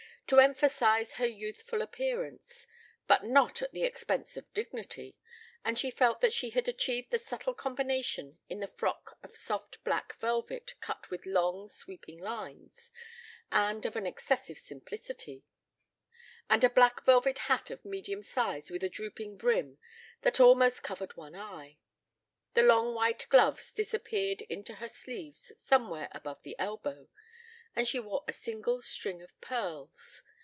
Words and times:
to 0.27 0.39
emphasize 0.39 1.15
her 1.15 1.25
youthful 1.25 1.81
appearance, 1.81 2.65
but 3.05 3.25
not 3.25 3.61
at 3.61 3.73
the 3.73 3.83
expense 3.83 4.37
of 4.37 4.53
dignity, 4.53 5.17
and 5.65 5.77
she 5.77 5.91
felt 5.91 6.21
that 6.21 6.31
she 6.31 6.51
had 6.51 6.69
achieved 6.69 7.11
the 7.11 7.19
subtle 7.19 7.53
combination 7.53 8.39
in 8.47 8.61
the 8.61 8.67
frock 8.77 9.17
of 9.23 9.35
soft 9.35 9.83
black 9.83 10.15
velvet 10.21 10.73
cut 10.79 11.09
with 11.11 11.25
long, 11.25 11.67
sweeping 11.67 12.17
lines 12.17 12.91
and 13.51 13.85
of 13.85 13.97
an 13.97 14.05
excessive 14.05 14.57
simplicity; 14.57 15.43
and 16.49 16.63
a 16.63 16.69
black 16.69 17.03
velvet 17.05 17.39
hat 17.49 17.69
of 17.69 17.83
medium 17.83 18.23
size 18.23 18.71
with 18.71 18.85
a 18.85 18.89
drooping 18.89 19.35
brim 19.35 19.79
that 20.21 20.39
almost 20.39 20.81
covered 20.81 21.17
one 21.17 21.35
eye. 21.35 21.77
The 22.53 22.63
long 22.63 22.93
white 22.95 23.27
gloves 23.27 23.73
disappeared 23.73 24.43
into 24.43 24.75
her 24.75 24.87
sleeves 24.87 25.51
somewhere 25.57 26.07
above 26.13 26.41
the 26.43 26.55
elbow 26.57 27.09
and 27.73 27.87
she 27.87 27.97
wore 27.97 28.21
a 28.27 28.33
single 28.33 28.81
string 28.81 29.21
of 29.21 29.31
pearls. 29.39 30.21